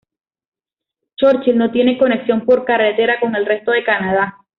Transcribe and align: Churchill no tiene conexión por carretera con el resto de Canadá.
Churchill 1.17 1.59
no 1.59 1.71
tiene 1.71 1.95
conexión 1.99 2.43
por 2.43 2.65
carretera 2.65 3.19
con 3.19 3.35
el 3.35 3.45
resto 3.45 3.69
de 3.69 3.83
Canadá. 3.83 4.35